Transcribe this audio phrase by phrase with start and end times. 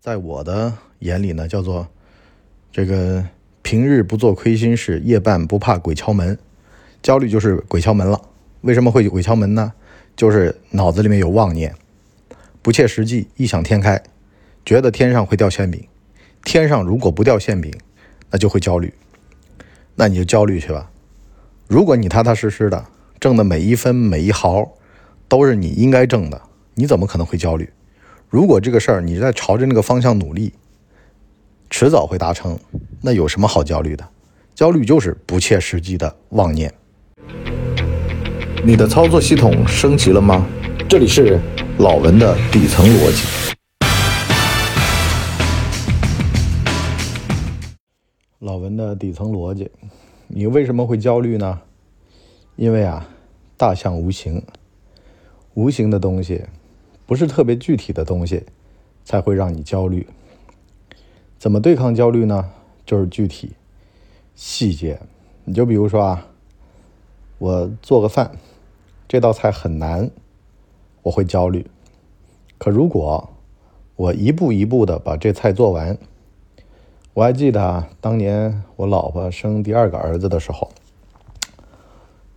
[0.00, 1.86] 在我的眼里呢，叫做
[2.72, 3.22] 这个
[3.60, 6.38] 平日不做亏心事，夜半不怕鬼敲门。
[7.02, 8.18] 焦虑就是鬼敲门了。
[8.62, 9.74] 为什么会鬼敲门呢？
[10.16, 11.74] 就是脑子里面有妄念，
[12.62, 14.02] 不切实际，异想天开，
[14.64, 15.86] 觉得天上会掉馅饼。
[16.44, 17.70] 天上如果不掉馅饼，
[18.30, 18.94] 那就会焦虑。
[19.96, 20.90] 那你就焦虑去吧。
[21.68, 22.86] 如果你踏踏实实的
[23.20, 24.72] 挣的每一分每一毫
[25.28, 26.40] 都是你应该挣的，
[26.76, 27.68] 你怎么可能会焦虑？
[28.30, 30.52] 如果这个事儿你在朝着那个方向努力，
[31.68, 32.56] 迟早会达成，
[33.02, 34.08] 那有什么好焦虑的？
[34.54, 36.72] 焦虑就是不切实际的妄念。
[38.64, 40.46] 你的操作系统升级了吗？
[40.88, 41.40] 这里是
[41.78, 43.56] 老文的底层逻辑。
[48.38, 49.68] 老文的底层逻辑，
[50.28, 51.62] 你为什么会焦虑呢？
[52.54, 53.08] 因为啊，
[53.56, 54.40] 大象无形，
[55.54, 56.44] 无形的东西，
[57.10, 58.44] 不是特别具体的东西，
[59.04, 60.06] 才会让你焦虑。
[61.40, 62.52] 怎么对抗焦虑呢？
[62.86, 63.50] 就是具体、
[64.36, 65.00] 细节。
[65.44, 66.28] 你就比如说啊，
[67.38, 68.30] 我做个饭。
[69.08, 70.08] 这道菜很难，
[71.02, 71.68] 我会焦虑。
[72.58, 73.28] 可如果
[73.96, 75.98] 我一步一步的把这菜做完，
[77.14, 80.70] 我还记得啊当年我老婆生第二个儿子的时候，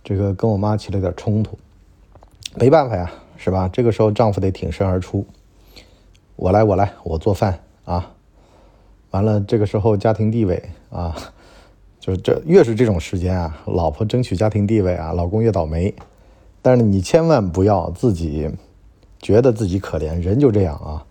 [0.02, 1.56] 这个跟我妈起了点冲突。
[2.56, 3.68] 没办法呀，是吧？
[3.72, 5.26] 这个时候丈夫得挺身而出，
[6.36, 8.12] 我来，我来，我做饭啊。
[9.10, 11.16] 完了，这个时候家庭地位啊，
[12.00, 15.94] 就是这越是这种时间啊，老婆争取家庭地位啊，老公越倒霉。
[16.62, 18.50] 但是你千万不要自己
[19.20, 21.06] 觉得自己可怜，人就这样啊。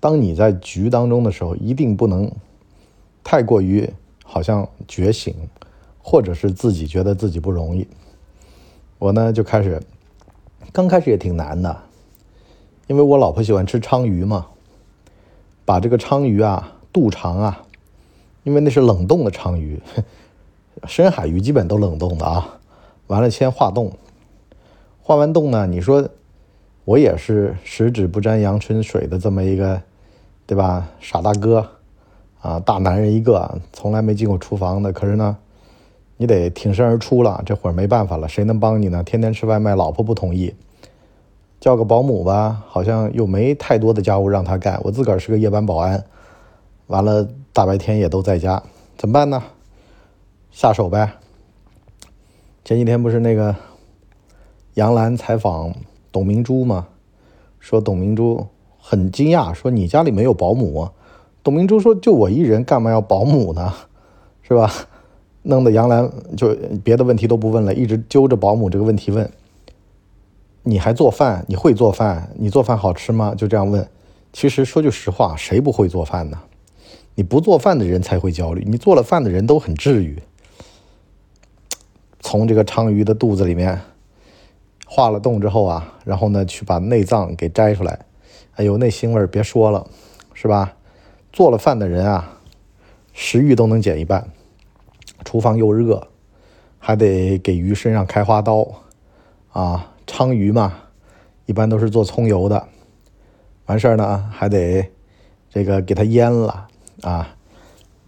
[0.00, 2.30] 当你在局当中的时候，一定不能
[3.22, 3.88] 太过于
[4.24, 5.34] 好像觉醒，
[6.02, 7.86] 或者是自己觉得自己不容易。
[8.98, 9.80] 我呢就开始，
[10.72, 11.76] 刚开始也挺难的，
[12.86, 14.46] 因为我老婆喜欢吃鲳鱼嘛，
[15.64, 17.62] 把这个鲳鱼啊肚肠啊，
[18.44, 19.80] 因为那是冷冻的鲳鱼，
[20.86, 22.58] 深海鱼基本都冷冻的啊，
[23.08, 23.92] 完了先化冻。
[25.02, 25.66] 化完冻呢？
[25.66, 26.08] 你说
[26.84, 29.82] 我也是十指不沾阳春水的这么一个，
[30.46, 30.88] 对吧？
[31.00, 31.68] 傻大哥
[32.40, 34.92] 啊，大男人一个，从来没进过厨房的。
[34.92, 35.36] 可是呢，
[36.20, 37.42] 你得挺身而出了。
[37.46, 39.02] 这会儿没办法了，谁能帮你呢？
[39.02, 40.54] 天天吃外卖，老婆不同意，
[41.58, 44.78] 叫个保姆吧，好像又没太多的家务让他干。
[44.84, 46.04] 我自个儿是个夜班保安，
[46.88, 48.62] 完了大白天也都在家，
[48.98, 49.42] 怎么办呢？
[50.50, 51.14] 下手呗。
[52.66, 53.56] 前几天不是那个。
[54.74, 55.74] 杨澜采访
[56.12, 56.86] 董明珠吗，
[57.58, 58.46] 说董明珠
[58.78, 60.88] 很惊讶，说你家里没有保姆。
[61.42, 63.74] 董明珠说就我一人，干嘛要保姆呢？
[64.42, 64.70] 是吧？
[65.42, 69.30] 弄得杨澜就别的问题都不问了，一直揪着保姆这个问题问。
[70.62, 71.44] 你还做饭？
[71.48, 72.30] 你会做饭？
[72.36, 73.34] 你做饭好吃吗？
[73.34, 73.88] 就这样问。
[74.32, 76.38] 其实说句实话，谁不会做饭呢？
[77.14, 80.22] 你不做饭的人才会焦虑，你做了饭的人都很治愈。
[82.20, 83.80] 从这个鲳鱼的肚子里面。
[84.92, 88.00] 化了冻之后啊，然后呢，去把内脏给摘出来。
[88.56, 89.86] 哎呦，那腥味别说了，
[90.34, 90.72] 是吧？
[91.32, 92.40] 做了饭的人啊，
[93.12, 94.28] 食欲都能减一半。
[95.24, 96.08] 厨房又热，
[96.78, 98.66] 还得给鱼身上开花刀
[99.52, 99.92] 啊。
[100.06, 100.74] 鲳鱼嘛，
[101.46, 102.66] 一般都是做葱油的。
[103.66, 104.90] 完事儿呢，还得
[105.48, 106.66] 这个给它腌了
[107.02, 107.36] 啊，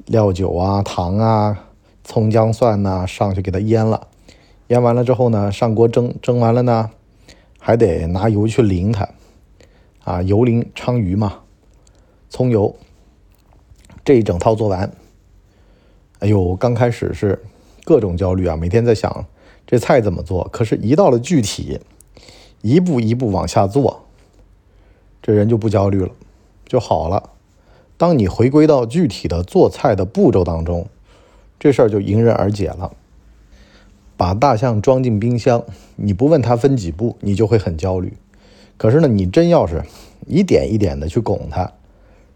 [0.07, 1.69] 料酒啊、糖啊、
[2.03, 4.09] 葱姜蒜呐，上去给它腌了。
[4.67, 6.91] 腌完了之后呢，上锅蒸，蒸完了呢，
[7.59, 9.09] 还得拿油去淋它，
[10.03, 11.41] 啊，油淋鲳鱼嘛，
[12.29, 12.75] 葱油，
[14.05, 14.91] 这一整套做完，
[16.23, 17.43] 哎呦，刚开始是
[17.85, 19.27] 各种焦虑啊，每天在想
[19.67, 21.81] 这菜怎么做，可是，一到了具体，
[22.61, 24.05] 一步一步往下做，
[25.21, 26.11] 这人就不焦虑了，
[26.65, 27.31] 就好了。
[27.97, 30.87] 当你回归到具体的做菜的步骤当中，
[31.59, 32.93] 这事儿就迎刃而解了。
[34.17, 35.65] 把大象装进冰箱，
[35.97, 38.13] 你不问他分几步，你就会很焦虑。
[38.77, 39.83] 可是呢，你真要是
[40.29, 41.73] 一点一点的去拱它，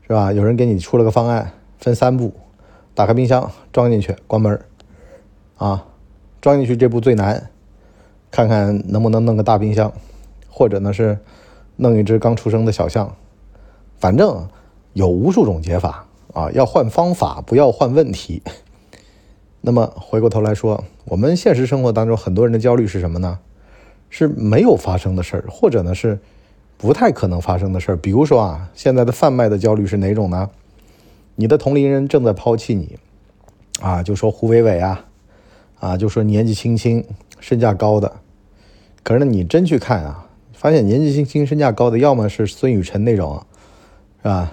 [0.02, 0.32] 是吧？
[0.32, 2.32] 有人给你出了个方案，分三步：
[2.96, 4.58] 打开冰箱，装进去，关门
[5.58, 5.84] 啊，
[6.40, 7.50] 装进去这步最难，
[8.30, 9.92] 看看能不能弄个大冰箱，
[10.48, 11.18] 或者呢是
[11.76, 13.14] 弄一只刚出生的小象。
[13.98, 14.48] 反正
[14.94, 18.42] 有无数种解法啊，要换方法，不要换问题。
[19.60, 23.38] 那么回过头来说，我们现实生活当中很多人的焦虑是什么呢？
[24.08, 26.18] 是没有发生的事儿，或者呢是
[26.78, 27.96] 不太可能发生的事儿。
[27.96, 30.48] 比如说啊，现在的贩卖的焦虑是哪种呢？
[31.36, 32.98] 你的同龄人正在抛弃你，
[33.80, 35.04] 啊，就说胡伟伟啊，
[35.78, 37.04] 啊，就说年纪轻轻
[37.38, 38.16] 身价高的，
[39.02, 43.44] 可是呢，你真去看啊，发现年纪轻轻身价高的，要么是孙雨辰那种，
[44.22, 44.52] 是吧？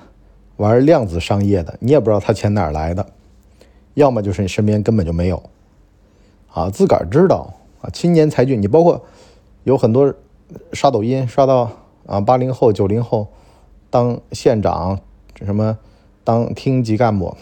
[0.58, 3.08] 玩量子商业的，你也不知道他钱哪儿来的，
[3.96, 5.42] 要么就是你身边根本就没有，
[6.52, 9.04] 啊，自个儿知道啊，青年才俊，你包括
[9.64, 10.14] 有很多
[10.74, 11.72] 刷抖音刷到
[12.06, 13.30] 啊八零后九零后
[13.90, 15.00] 当县长
[15.44, 15.78] 什么
[16.24, 17.36] 当厅级干部，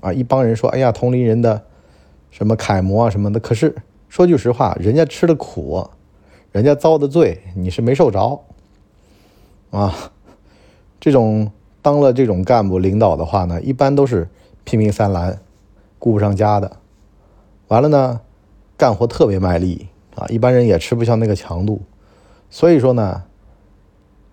[0.00, 1.62] 啊，一帮人说哎呀同龄人的
[2.30, 3.76] 什么楷模啊什么的，可是
[4.08, 5.88] 说句实话，人家吃的苦，
[6.52, 8.40] 人家遭的罪，你是没受着，
[9.70, 10.12] 啊，
[11.00, 11.50] 这种。
[11.82, 14.28] 当了这种干部领导的话呢，一般都是
[14.64, 15.34] 拼命三郎，
[15.98, 16.76] 顾不上家的。
[17.68, 18.20] 完了呢，
[18.76, 21.80] 干活特别卖力啊，一般人也吃不消那个强度。
[22.50, 23.22] 所以说呢，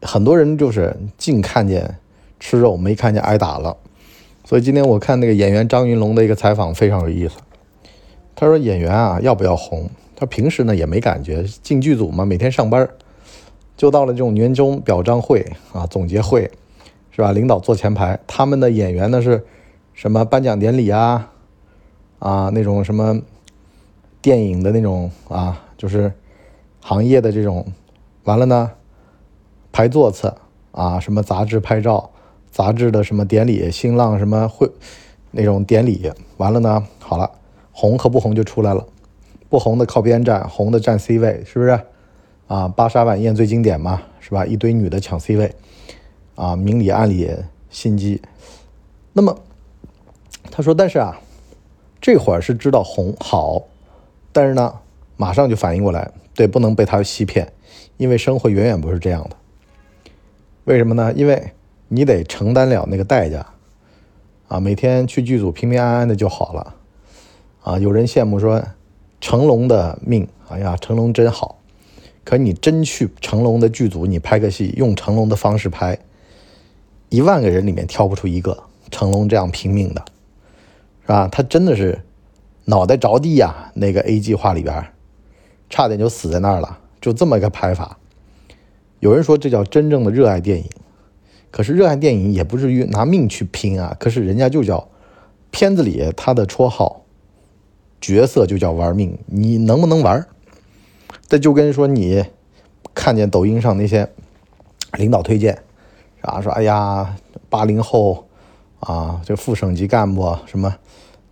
[0.01, 1.99] 很多人就是净看见
[2.38, 3.77] 吃肉，没看见挨打了。
[4.47, 7.35] 所以今天我看那个演员张云龙的一个采访非常有意思。
[8.33, 9.89] 他说演员啊要不要红？
[10.15, 12.88] 他平时呢也没感觉，进剧组嘛，每天上班，
[13.75, 16.49] 就到了这种年终表彰会啊、总结会。
[17.11, 17.33] 是吧？
[17.33, 19.45] 领导坐前排，他们的演员呢是，
[19.94, 21.29] 什么颁奖典礼啊，
[22.19, 23.19] 啊那种什么
[24.21, 26.13] 电影的那种啊，就是
[26.79, 27.65] 行业的这种，
[28.23, 28.71] 完了呢
[29.73, 30.33] 排座次
[30.71, 32.11] 啊，什么杂志拍照，
[32.57, 34.68] 杂志的什么典礼，新浪什么会
[35.30, 37.30] 那种典礼，完了呢，好了，
[37.71, 38.83] 红和不红就出来了，
[39.48, 41.80] 不红的靠边站，红的占 C 位，是不是？
[42.48, 44.44] 啊，芭莎晚宴最经典嘛，是吧？
[44.44, 45.54] 一堆女的抢 C 位。
[46.33, 47.30] 啊，明里暗里
[47.69, 48.19] 心机。
[49.13, 49.38] 那么
[50.50, 51.19] 他说：“但是啊，
[52.01, 53.68] 这会儿是知道红好，
[54.31, 54.74] 但是呢，
[55.15, 57.54] 马上就反应过来，对，不能被他欺骗，
[57.98, 59.36] 因为生活远远不是这样的。
[60.63, 61.13] 为什么呢？
[61.13, 61.51] 因为
[61.88, 63.45] 你得承担了那个代价。
[64.48, 66.75] 啊，每天去剧组平平安安的就好了。
[67.63, 68.63] 啊，有人羡慕说
[69.19, 71.60] 成龙的命，哎呀，成龙真好。
[72.24, 76.00] 可你真去成龙的剧组，你拍个戏，用成龙的方式拍。”
[77.10, 80.04] 一万个人里面挑不出一个成龙这样拼命的，
[81.04, 81.30] 是吧？
[81.31, 82.04] 他真的是
[82.66, 83.72] 脑袋着地呀！
[83.75, 84.88] 那个 A 计划里边，
[85.69, 86.80] 差点就死在那儿了。
[87.00, 87.98] 就这么一个拍法，
[89.00, 90.66] 有人说这叫真正的热爱电影。
[91.51, 93.95] 可是热爱电影也不至于拿命去拼啊。
[93.99, 94.88] 可是人家就叫
[95.51, 97.03] 片子里他的绰号
[97.99, 100.25] 角色就叫玩命，你能不能玩？
[101.27, 102.25] 这就跟说你
[102.94, 104.09] 看见抖音上那些
[104.94, 105.63] 领导推荐。
[106.21, 107.15] 啊，说哎呀，
[107.49, 108.27] 八零后
[108.79, 110.75] 啊，这副省级干部什么，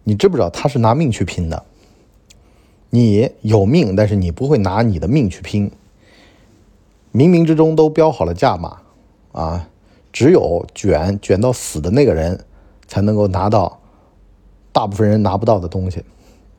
[0.04, 1.64] 你知不知道他是拿命去拼的？
[2.92, 5.70] 你有命，但是你不会拿你的命去拼。
[7.12, 8.78] 冥冥之中都标好了价码
[9.34, 9.68] 啊，
[10.16, 12.46] 只有卷卷到死的那个人
[12.88, 13.82] 才能够拿到
[14.72, 16.06] 大部分人拿不到的东西。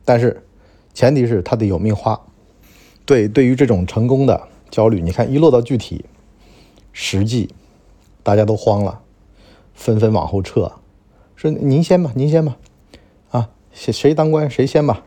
[0.05, 0.45] 但是
[0.93, 2.21] 前提是他得有命花。
[3.03, 6.05] 对，对于这种成功的焦虑，你看一落到具体
[6.93, 7.49] 实际。
[8.21, 8.99] 大家都慌了，
[9.73, 10.69] 纷纷往后撤，
[11.35, 12.57] 说：“您先吧，您先吧，
[13.31, 15.05] 啊，谁谁当官谁先吧，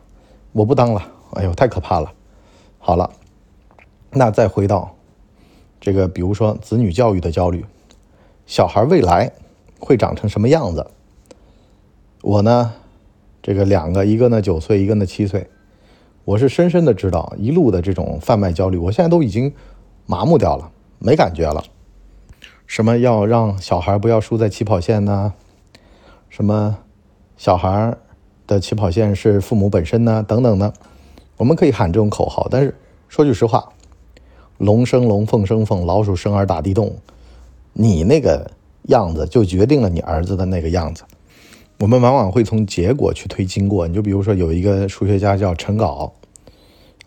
[0.51, 2.11] 我不当了。”哎呦，太可怕了。
[2.79, 3.11] 好了，
[4.09, 4.95] 那再回到
[5.79, 7.63] 这个，比如说子女教育的焦虑，
[8.51, 9.31] 小孩未来
[9.79, 10.85] 会长成什么样子？
[12.21, 12.73] 我呢，
[13.41, 15.47] 这个两个，一个呢九岁，一个呢七岁，
[16.25, 19.53] 我是深深的知道一路的这种贩卖焦虑，我现在都已经
[20.05, 20.69] 麻木掉了，
[20.99, 21.63] 没感觉了。
[22.67, 25.33] 什么要让小孩不要输在起跑线呢？
[26.27, 26.79] 什么
[27.37, 27.95] 小孩
[28.47, 30.21] 的起跑线是父母本身呢？
[30.27, 30.73] 等等的，
[31.37, 32.49] 我们可以喊这种口号。
[32.51, 32.77] 但是
[33.07, 33.71] 说句实话，
[34.57, 36.97] 龙生龙，凤生凤，老鼠生儿打地洞，
[37.73, 38.51] 你那个
[38.83, 41.03] 样子就决定了你儿子的那个样子。
[41.79, 43.87] 我们往往会从结果去推经过。
[43.87, 46.11] 你就比如说有一个数学家叫陈镐，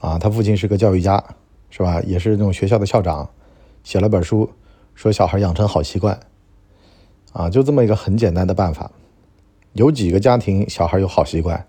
[0.00, 1.22] 啊，他父亲是个教育家，
[1.70, 2.00] 是吧？
[2.02, 3.28] 也是那种学校的校长，
[3.82, 4.50] 写了本书。
[4.94, 6.20] 说小孩养成好习惯，
[7.32, 8.92] 啊，就这么一个很简单的办法。
[9.72, 11.66] 有几个家庭小孩有好习惯？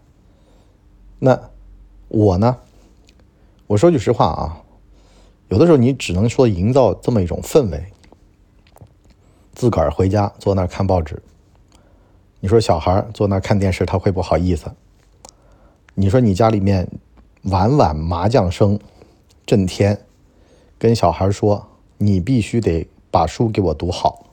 [1.17, 1.49] 那
[2.07, 2.57] 我呢？
[3.65, 4.61] 我说句实话啊，
[5.49, 7.83] 有的时候你只能说营造这么一种氛围。
[9.55, 11.19] 自个儿回家坐那儿看报纸，
[12.39, 14.69] 你说小孩坐那儿看电视，他会不好意思？
[15.95, 16.87] 你说你家里面
[17.43, 18.79] 晚晚麻将声
[19.45, 19.99] 震天，
[20.77, 21.65] 跟小孩说
[21.97, 22.87] 你必须得。
[23.11, 24.25] 把书给我读好，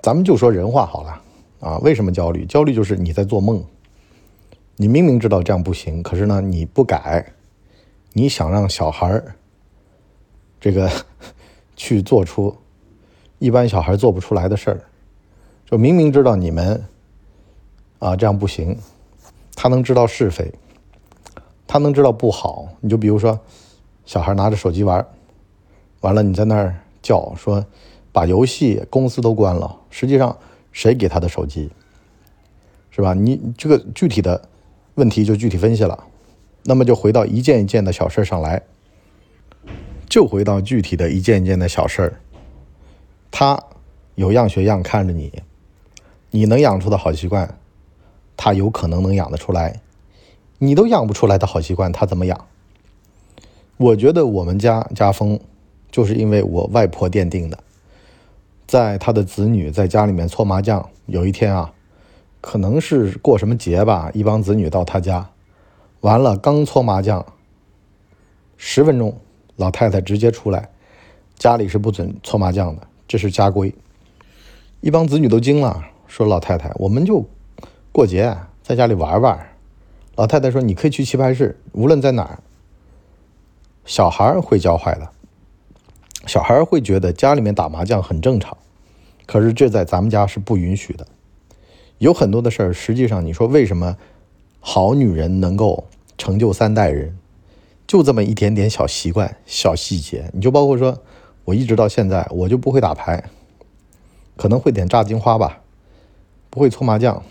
[0.00, 1.20] 咱们就说人话好了
[1.58, 1.78] 啊。
[1.78, 2.46] 为什么焦虑？
[2.46, 3.64] 焦虑就是你在做梦，
[4.76, 7.32] 你明明知道这样不行，可是呢你不改，
[8.12, 9.20] 你想让小孩
[10.60, 10.88] 这个
[11.74, 12.56] 去做出
[13.42, 14.80] 一般小孩做不出来的事儿，
[15.66, 16.84] 就明明知道你们
[17.98, 18.78] 啊这样不行，
[19.56, 20.52] 他能知道是非，
[21.66, 22.68] 他能知道不好。
[22.80, 23.40] 你就比如说
[24.04, 25.04] 小孩拿着手机玩，
[26.02, 26.76] 完了你在那儿。
[27.02, 27.66] 叫说
[28.12, 30.38] 把游戏公司都关了，实际上
[30.70, 31.68] 谁给他的手机，
[32.92, 33.12] 是吧？
[33.12, 34.40] 你这个具体的
[34.94, 36.04] 问题就具体分析了。
[36.62, 38.62] 那么就回到一件一件的小事上来，
[40.08, 42.20] 就回到具体的一件一件的小事儿。
[43.32, 43.60] 他
[44.14, 45.42] 有样学样看着你，
[46.30, 47.58] 你能养出的好习惯，
[48.36, 49.80] 他有可能能养得出来。
[50.58, 52.46] 你都养不出来的好习惯，他怎么养？
[53.78, 55.40] 我觉得我们家家风，
[55.90, 57.58] 就是因为我外婆奠定的。
[58.66, 61.72] 在他的子女在家里面搓麻将，有一天啊，
[62.40, 65.30] 可能是过什么节吧，一帮子女到他家，
[66.00, 67.26] 完了刚搓麻将，
[68.56, 69.18] 十分钟，
[69.56, 70.70] 老太太直接出来，
[71.36, 73.74] 家里是不准搓麻将的，这是家规。
[74.80, 77.22] 一帮子女都惊了，说老太太，我们就
[77.92, 79.48] 过节在家里玩玩。
[80.14, 82.38] 老太太说，你可以去棋牌室，无论在哪儿。
[83.84, 85.06] 小孩会教坏的，
[86.26, 88.56] 小孩会觉得家里面打麻将很正常，
[89.26, 91.06] 可是这在咱们家是不允许的。
[91.98, 93.94] 有很多的事儿，实际上你说为什么
[94.58, 97.14] 好女人能够成就三代人，
[97.86, 100.30] 就这么一点点小习惯、小细节。
[100.32, 101.02] 你就包括说，
[101.44, 103.22] 我一直到现在我就不会打牌，
[104.36, 105.60] 可能会点炸金花吧，
[106.50, 107.22] 不会搓麻将，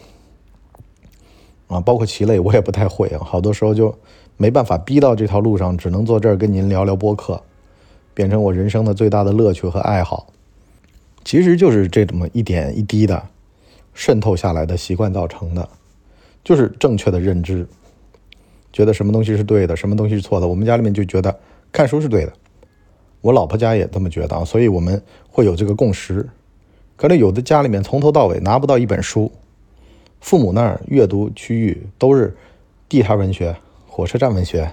[1.67, 3.97] 啊，包括棋类我也不太会，好多时候就。
[4.37, 7.39] 没办法逼到这条路上，只能坐这儿跟您聊聊播客，
[8.15, 10.33] 变成我人生的最大的乐趣和爱好。
[11.23, 13.23] 其实就是这么一点一滴的
[13.93, 15.69] 渗透下来的习惯造成的，
[16.43, 17.67] 就是正确的认知，
[18.73, 20.47] 觉得什么东西是对的，什么东西是错的。
[20.47, 21.39] 我们家里面就觉得
[21.71, 22.33] 看书是对的，
[23.21, 26.27] 我老婆家也这么觉得啊，所以我们会有这个共识。
[26.95, 29.31] 可能有的家里面从头到尾拿不到一本书，
[30.19, 32.35] 父母那儿阅读区域都是
[32.89, 33.55] 地摊文学。
[33.87, 34.71] 火车站文学，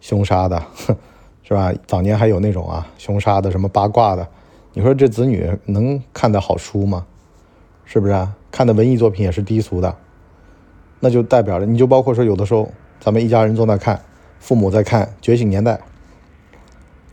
[0.00, 0.62] 凶杀的，
[1.42, 1.72] 是吧？
[1.86, 4.26] 早年还有那种啊，凶杀的，什么八卦的。
[4.72, 7.06] 你说这子女能看的好书吗？
[7.84, 8.34] 是不是啊？
[8.50, 9.94] 看的文艺作品也是低俗的，
[11.00, 12.70] 那就代表着，你就包括说，有的时候
[13.00, 14.00] 咱们一家人坐那看，
[14.38, 15.74] 父母在看《觉醒年代》，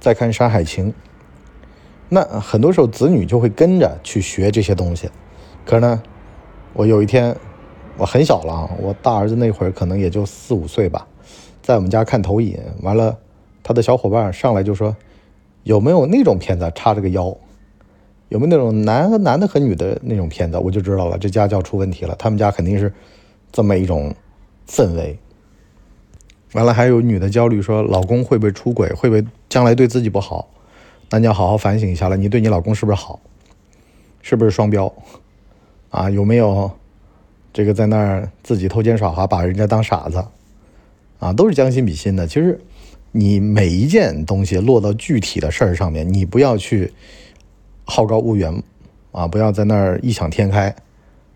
[0.05, 0.91] 再看《山海情》，
[2.09, 5.09] 那很多时候子女就会跟着去学这些东西。
[5.65, 6.03] 可是呢，
[6.73, 7.35] 我有一天
[7.97, 11.07] 我很小了，我大儿子那会儿可能也就四五岁吧。
[11.63, 13.17] 在我们家看投影，完了，
[13.63, 14.95] 他的小伙伴上来就说
[15.65, 17.35] ：“有没有那种片子插着个腰？
[18.29, 22.13] 有没有那种男和男的和女的那种片子？”我就知道了，这家教出问题了。
[22.19, 22.93] 他们家肯定是
[23.51, 24.13] 这么一种
[24.69, 25.17] 氛围。
[26.55, 28.87] 完了，还有女的焦虑，说老公会不会出轨？
[28.93, 30.47] 会不会将来对自己不好？
[31.09, 33.19] 那你要好好反省一下了，你对你老公是不是好？
[34.21, 34.91] 是不是双标？
[35.89, 36.71] 啊，有没有
[37.51, 40.23] 这个在那儿自己偷奸耍滑，把人家当傻子？
[41.19, 42.25] 啊，都是将心比心的。
[42.25, 42.57] 其实，
[43.11, 46.93] 你每一件东西落到具体的事儿上面，你不要去
[47.83, 48.63] 好高骛远，
[49.11, 50.73] 啊，不要在那儿异想天开，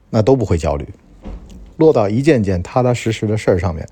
[0.10, 0.88] 那都不会焦虑。
[1.76, 3.86] 落到一件件踏踏实实的事儿上面，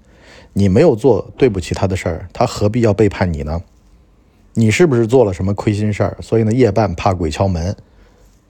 [0.53, 3.61] 你没有做对不起他的事儿，他何必要背叛你呢？
[4.53, 6.17] 你是不是做了什么亏心事儿？
[6.21, 7.75] 所以呢，夜半怕鬼敲门，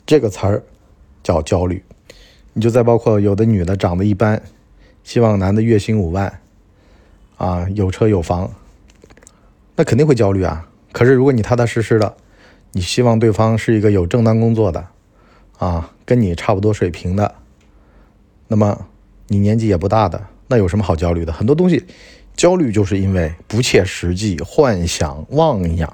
[0.05, 0.63] 这个词儿
[1.21, 1.83] 叫焦虑。
[2.53, 4.41] 你就再包括有的女的长得一般，
[5.03, 6.39] 希望男的月薪五万。
[7.37, 8.51] 啊，有车有房，
[9.75, 10.67] 那肯定会焦虑啊。
[10.91, 12.17] 可是如果你踏踏实实的，
[12.71, 14.87] 你希望对方是一个有正当工作的，
[15.59, 17.35] 啊，跟你差不多水平的，
[18.47, 18.87] 那么
[19.27, 21.33] 你年纪也不大的，那有什么好焦虑的？
[21.33, 21.85] 很多东西
[22.35, 25.91] 焦虑就是因为不切实际、幻想、妄想、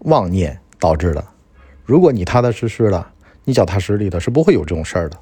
[0.00, 1.24] 妄念导致的。
[1.84, 3.06] 如果你踏踏实实的，
[3.44, 5.16] 你脚踏实地的，是不会有这种事儿的。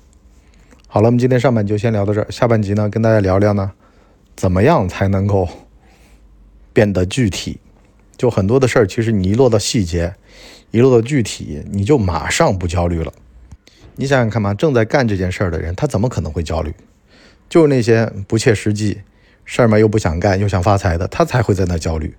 [0.87, 3.71] 好了，我们今天上半集就先聊到这儿，下半集呢，跟大家聊聊呢。
[4.37, 5.49] 怎么样才能够
[6.73, 7.59] 变得具体？
[8.17, 10.15] 就很多的事儿，其实你一落到细节，
[10.71, 13.12] 一落到具体，你就马上不焦虑了。
[13.97, 16.75] 你想想看嘛，正在干这件事儿的人，他怎么可能会焦虑？
[17.49, 19.00] 就是那些不切实际、
[19.45, 22.14] 事儿嘛又不想干又想发财的，他才会在那焦虑。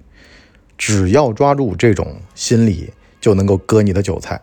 [0.77, 4.39] 只要抓住这种心理，就能够割你的韭菜。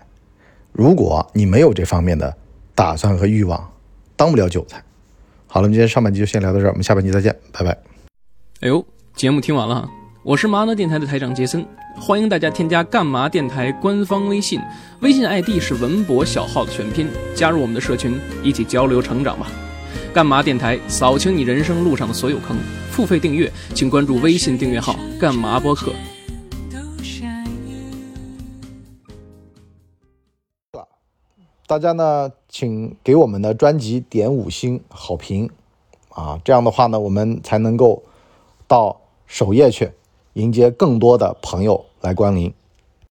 [0.73, 2.37] 如果你没有这方面的
[2.75, 3.73] 打算和欲望，
[4.15, 4.83] 当不了韭菜。
[5.47, 7.71] 好了，我们今天上半集就先聊到这儿，我们下半集再见，拜拜。
[8.61, 9.89] 哎呦，节目听完了，
[10.23, 11.67] 我是麻辣电台的台长杰森，
[11.99, 14.61] 欢迎大家添加干嘛电台官方微信，
[15.01, 19.51] 微信 ID 是文博小号的全拼，加入我们的社群，一起交流成长吧。
[20.17, 22.57] 干嘛电台扫清你人生路上的所有坑，
[22.91, 25.93] 付费订阅请关注微信订阅号干嘛播客。
[31.67, 35.51] 大家呢，请给我们的专辑点五星好评，
[36.09, 38.03] 啊，这样的话呢，我们才能够
[38.67, 39.91] 到首页去
[40.33, 42.51] 迎接更多的朋友来光临。